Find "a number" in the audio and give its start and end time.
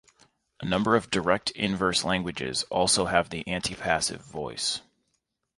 0.61-0.95